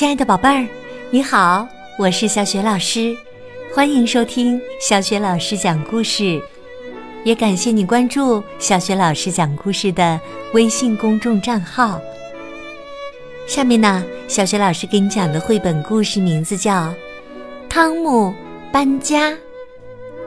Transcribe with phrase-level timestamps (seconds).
[0.00, 0.66] 亲爱的宝贝儿，
[1.10, 3.14] 你好，我是小雪老师，
[3.74, 6.40] 欢迎收听小雪老师讲故事，
[7.22, 10.18] 也感谢你关注小雪老师讲故事的
[10.54, 12.00] 微信公众账号。
[13.46, 16.84] 下面呢，小雪老师给你讲的绘本故事名字叫
[17.68, 18.32] 《汤姆
[18.72, 19.30] 搬家》。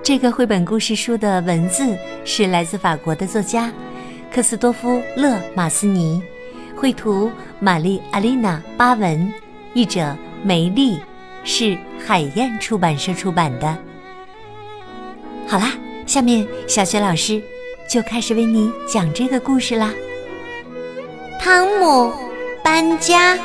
[0.04, 3.74] 这个绘本故事书的文字是来自法国的作家
[4.32, 6.21] 克斯多夫·勒马斯尼，
[6.76, 9.34] 绘图玛丽·阿丽娜·巴文。
[9.73, 11.00] 译者梅丽，
[11.44, 13.77] 是海燕出版社出版的。
[15.48, 15.73] 好啦，
[16.05, 17.41] 下面小雪老师
[17.90, 19.91] 就开始为你讲这个故事啦。
[21.40, 22.14] 汤姆
[22.64, 23.38] 搬家。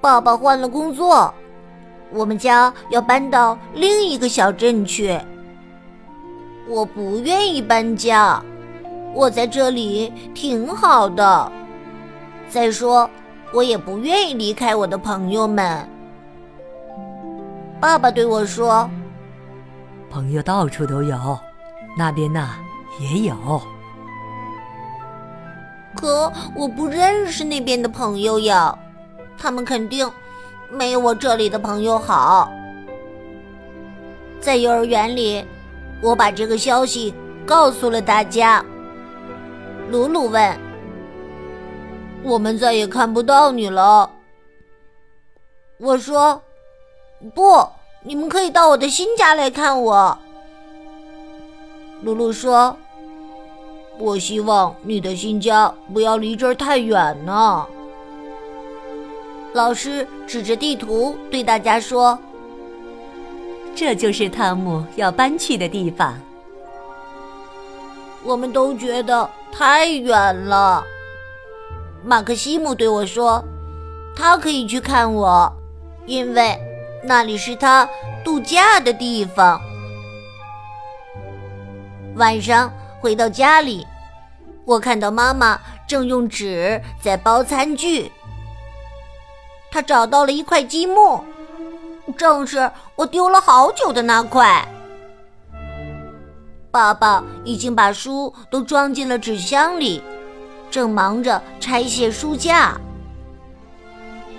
[0.00, 1.34] 爸爸换了工作，
[2.12, 5.18] 我们家要搬到另一个小镇去。
[6.68, 8.40] 我不愿意搬家。
[9.14, 11.52] 我在这里挺好的。
[12.48, 13.08] 再说，
[13.52, 15.88] 我也不愿意离开我的朋友们。
[17.80, 18.88] 爸爸对我说
[20.10, 21.38] ：“朋友到处都有，
[21.96, 22.48] 那边呢
[23.00, 23.36] 也有。
[25.94, 28.76] 可我不认识那边的朋友呀，
[29.36, 30.10] 他们肯定
[30.70, 32.50] 没有我这里的朋友好。”
[34.40, 35.44] 在幼儿园里，
[36.00, 37.12] 我把这个消息
[37.44, 38.64] 告诉了大家。
[39.90, 40.60] 鲁鲁问
[42.22, 44.10] ：“我们再也看不到你了。”
[45.80, 46.42] 我说
[47.34, 47.66] ：“不，
[48.02, 50.18] 你们可以到我的新家来看我。”
[52.04, 52.76] 鲁鲁说
[53.98, 57.66] ：“我希望你的新家不要离这儿太远呢。”
[59.54, 62.18] 老师指着地图对大家说
[63.74, 66.14] ：“这就是汤姆要搬去的地方。”
[68.24, 70.84] 我们都觉得太远了。
[72.04, 73.44] 马克西姆对我说
[74.16, 75.52] ：“他可以去看我，
[76.06, 76.58] 因为
[77.02, 77.88] 那里是他
[78.24, 79.60] 度假的地方。”
[82.16, 83.86] 晚上回到家里，
[84.64, 88.10] 我看到妈妈正用纸在包餐具。
[89.70, 91.22] 她找到了一块积木，
[92.16, 94.66] 正是我丢了好久的那块。
[96.78, 100.00] 爸爸已经把书都装进了纸箱里，
[100.70, 102.80] 正忙着拆卸书架。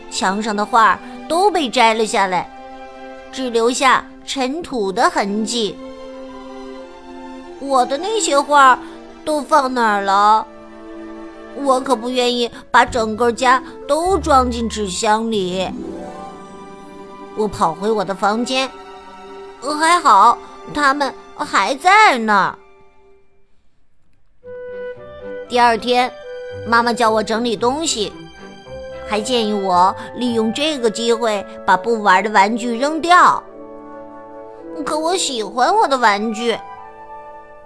[0.09, 2.49] 墙上的画都被摘了下来，
[3.29, 5.77] 只留下尘土的痕迹。
[7.59, 8.79] 我的那些画
[9.25, 10.47] 都放哪儿了？
[11.57, 15.69] 我可不愿意把整个家都装进纸箱里。
[17.35, 18.71] 我跑回我的房间，
[19.59, 20.37] 还好
[20.73, 21.13] 他们。
[21.43, 22.57] 还在那儿。
[25.47, 26.11] 第二天，
[26.67, 28.13] 妈妈叫我整理东西，
[29.07, 33.43] 还建议我利用这个机会把不玩的玩具扔掉。
[34.85, 36.57] 可我喜欢我的玩具，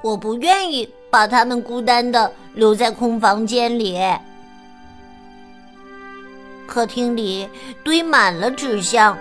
[0.01, 4.00] 我不愿意把它们孤单的留在空房间里。
[6.66, 7.47] 客厅里
[7.84, 9.16] 堆满了纸箱，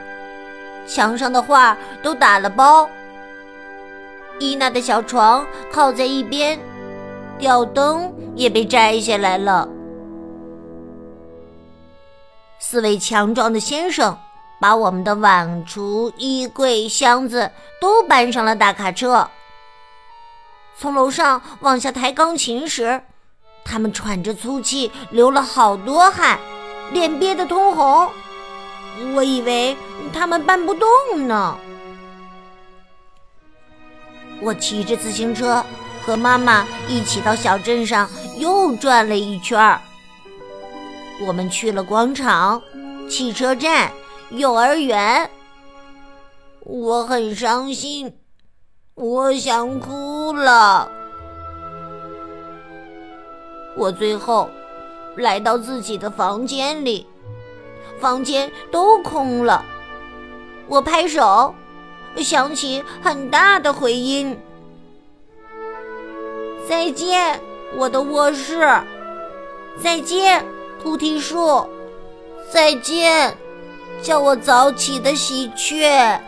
[0.86, 2.88] 墙上的画都打了包。
[4.38, 6.59] 伊娜的小床靠在一边，
[7.38, 9.69] 吊灯也被摘下来了。
[12.59, 14.16] 四位强壮的先生
[14.60, 17.50] 把我们的碗橱、衣柜、箱子
[17.81, 19.28] 都搬上了大卡车。
[20.78, 23.03] 从楼上往下抬钢琴时，
[23.64, 26.38] 他们喘着粗气，流了好多汗，
[26.93, 28.09] 脸憋得通红。
[29.14, 29.76] 我以为
[30.12, 30.88] 他们搬不动
[31.28, 31.56] 呢。
[34.42, 35.64] 我骑着自行车
[36.04, 39.80] 和妈妈一起到小镇上又转了一圈儿。
[41.25, 42.60] 我们去了广场、
[43.08, 43.92] 汽车站、
[44.31, 45.31] 幼儿园。
[46.64, 48.12] 我很伤心，
[48.94, 50.91] 我想哭了。
[53.76, 54.50] 我最后
[55.16, 57.06] 来到自己的房间里，
[58.00, 59.64] 房间都空了。
[60.66, 61.55] 我拍手。
[62.20, 64.37] 响起很大的回音。
[66.69, 67.41] 再见，
[67.76, 68.61] 我的卧室。
[69.82, 70.44] 再见，
[70.82, 71.67] 菩提树。
[72.53, 73.37] 再见，
[74.03, 76.20] 叫我早起的喜鹊。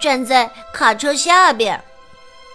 [0.00, 1.82] 站在卡车下边，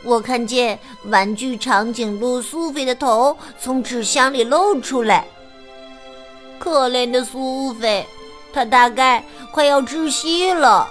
[0.03, 5.27] 我看见玩具长颈鹿苏菲的头从纸箱里露出来。
[6.57, 8.07] 可怜的苏菲，
[8.53, 10.89] 她大概快要窒息了。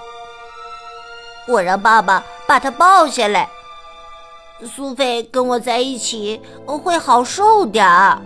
[1.48, 3.48] 我让爸爸把他抱下来，
[4.64, 8.20] 苏菲跟我在一起会好受点儿。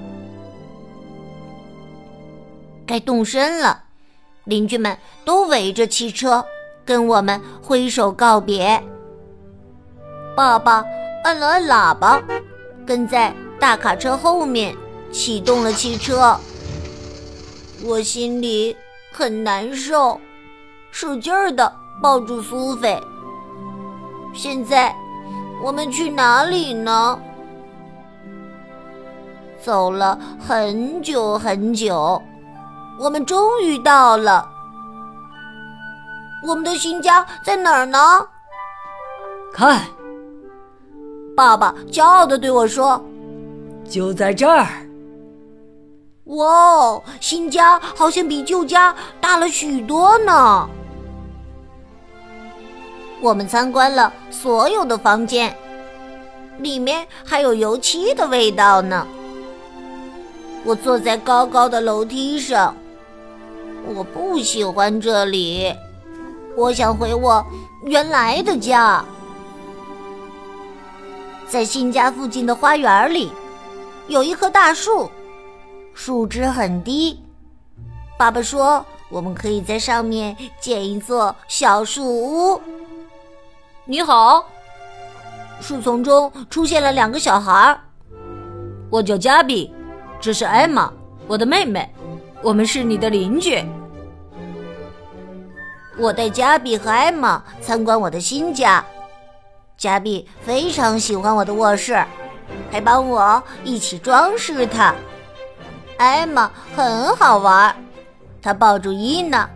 [2.87, 3.84] 该动身了，
[4.44, 6.44] 邻居们都围着汽车，
[6.84, 8.82] 跟我们挥手告别。
[10.34, 10.84] 爸爸
[11.22, 12.22] 按了按喇叭，
[12.87, 14.75] 跟在大卡车后面
[15.12, 16.37] 启动了汽车。
[17.84, 18.76] 我心里
[19.12, 20.20] 很难受，
[20.90, 21.72] 使劲儿的
[22.02, 23.00] 抱住苏菲。
[24.32, 24.94] 现在
[25.62, 27.21] 我们去哪里呢？
[29.62, 32.21] 走了很久很久。
[32.99, 34.47] 我们终于到了，
[36.47, 37.99] 我们的新家在哪儿呢？
[39.53, 39.82] 看，
[41.37, 43.03] 爸爸骄傲的对我说
[43.88, 44.67] ：“就在这儿。”
[46.25, 50.69] 哇，新家好像比旧家大了许多呢。
[53.22, 55.55] 我们参观了所有的房间，
[56.58, 59.06] 里面还有油漆的味道呢。
[60.64, 62.75] 我坐在高高的楼梯上。
[63.94, 65.75] 我不喜欢这里，
[66.55, 67.44] 我想回我
[67.84, 69.02] 原来的家。
[71.49, 73.32] 在新家附近的花园里，
[74.06, 75.11] 有一棵大树，
[75.94, 77.19] 树枝很低。
[78.19, 82.61] 爸爸说，我们可以在上面建一座小树屋。
[83.91, 84.47] 你好，
[85.61, 87.81] 树丛中出现了两个小孩儿。
[88.89, 89.75] 我叫加比，
[90.21, 90.93] 这是艾玛，
[91.27, 91.93] 我的妹妹。
[92.41, 93.61] 我们是你的邻居。
[95.99, 98.85] 我带加比和艾玛参观我的新家。
[99.77, 102.01] 加比非常喜欢我的卧室，
[102.71, 104.95] 还帮我一起装饰它。
[105.99, 107.75] 艾玛很好玩，
[108.41, 109.51] 她抱住伊娜，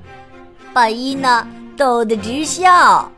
[0.72, 1.46] 把伊娜
[1.76, 3.08] 逗得直笑。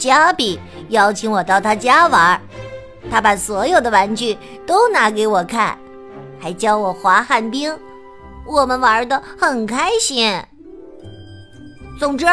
[0.00, 0.58] 加比
[0.88, 2.40] 邀请我到他家玩，
[3.10, 4.36] 他把所有的玩具
[4.66, 5.78] 都拿给我看，
[6.40, 7.78] 还教我滑旱冰。
[8.46, 10.42] 我们玩的很开心。
[11.98, 12.24] 总之，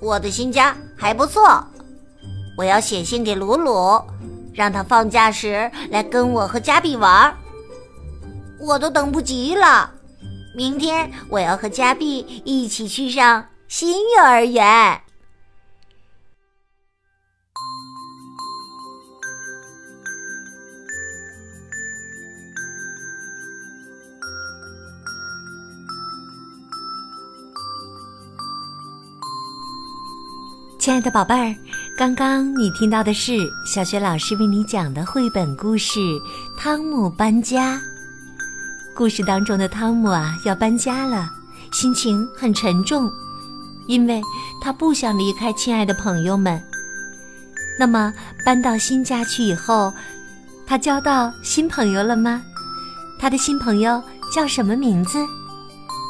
[0.00, 1.62] 我的新家还不错。
[2.56, 4.00] 我要写信给鲁鲁，
[4.54, 7.36] 让他放假时来跟我和加比玩。
[8.58, 9.90] 我都等不及了。
[10.56, 15.00] 明天我要和加比一起去上新幼儿园。
[30.80, 31.54] 亲爱的宝贝儿，
[31.94, 33.36] 刚刚你听到的是
[33.66, 36.00] 小学老师为你讲的绘本故事
[36.56, 37.74] 《汤姆搬家》。
[38.94, 41.28] 故事当中的汤姆啊，要搬家了，
[41.70, 43.12] 心情很沉重，
[43.88, 44.22] 因为
[44.58, 46.58] 他不想离开亲爱的朋友们。
[47.78, 48.10] 那么，
[48.42, 49.92] 搬到新家去以后，
[50.66, 52.42] 他交到新朋友了吗？
[53.18, 54.02] 他的新朋友
[54.34, 55.18] 叫什么名字？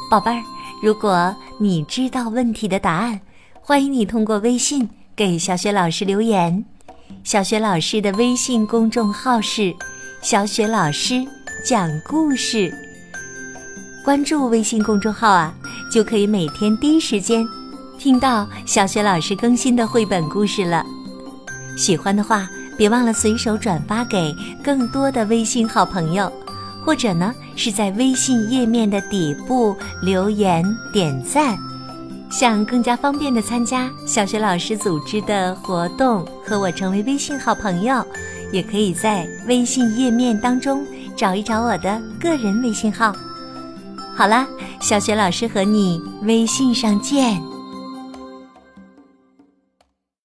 [0.09, 0.41] 宝贝儿，
[0.81, 3.19] 如果你知道问题的答案。
[3.63, 6.65] 欢迎你通过微信给小雪老师留言。
[7.23, 9.71] 小雪老师的微信公众号是
[10.19, 11.23] “小雪老师
[11.63, 12.73] 讲故事”。
[14.03, 15.53] 关注微信公众号啊，
[15.93, 17.47] 就可以每天第一时间
[17.99, 20.83] 听到小雪老师更新的绘本故事了。
[21.77, 26.33] 喜欢的话，别忘了随手转发给更多的微信好朋友，
[26.83, 31.55] 或者呢是在微信页面的底部留言点赞。
[32.31, 38.03] 想更加方便的参加小学老师组织的活动，和我成为微信好朋友，
[38.53, 40.85] 也可以在微信页面当中
[41.15, 43.13] 找一找我的个人微信号。
[44.15, 44.47] 好啦，
[44.79, 47.50] 小学老师和你微信上见。